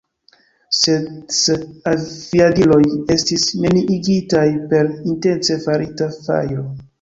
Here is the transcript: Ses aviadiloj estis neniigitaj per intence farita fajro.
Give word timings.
Ses 0.77 1.41
aviadiloj 1.91 2.79
estis 3.17 3.45
neniigitaj 3.67 4.47
per 4.73 4.91
intence 5.13 5.59
farita 5.69 6.11
fajro. 6.19 6.67